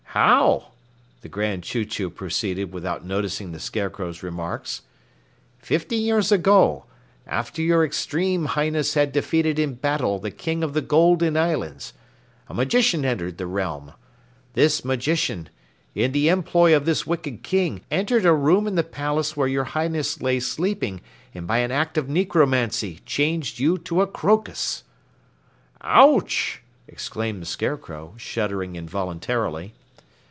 "How?" 0.13 0.73
the 1.21 1.29
Grand 1.29 1.63
Chew 1.63 1.85
Chew 1.85 2.09
proceeded 2.09 2.73
without 2.73 3.05
noticing 3.05 3.53
the 3.53 3.61
Scarecrow's 3.61 4.21
remarks. 4.21 4.81
"Fifty 5.57 5.95
years 5.95 6.33
ago 6.33 6.83
after 7.25 7.61
your 7.61 7.85
Extreme 7.85 8.47
Highness 8.47 8.95
had 8.95 9.13
defeated 9.13 9.57
in 9.57 9.75
battle 9.75 10.19
the 10.19 10.29
King 10.29 10.65
of 10.65 10.73
the 10.73 10.81
Golden 10.81 11.37
Islands 11.37 11.93
a 12.49 12.53
magician 12.53 13.05
entered 13.05 13.37
the 13.37 13.47
realm. 13.47 13.93
This 14.51 14.83
magician, 14.83 15.47
in 15.95 16.11
the 16.11 16.27
employ 16.27 16.75
of 16.75 16.83
this 16.83 17.07
wicked 17.07 17.41
king, 17.41 17.79
entered 17.89 18.25
a 18.25 18.33
room 18.33 18.67
in 18.67 18.75
the 18.75 18.83
palace 18.83 19.37
where 19.37 19.47
your 19.47 19.63
Highness 19.63 20.21
lay 20.21 20.41
sleeping 20.41 20.99
and 21.33 21.47
by 21.47 21.59
an 21.59 21.71
act 21.71 21.97
of 21.97 22.09
necromancy 22.09 22.99
changed 23.05 23.59
you 23.59 23.77
to 23.77 24.01
a 24.01 24.07
crocus!" 24.07 24.83
"Ouch!" 25.79 26.61
exclaimed 26.85 27.41
the 27.41 27.45
Scarecrow, 27.45 28.13
shuddering 28.17 28.75
involuntarily. 28.75 29.73